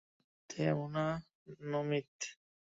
থেমো 0.49 0.85
না, 0.87 1.05
নমিত। 1.61 2.11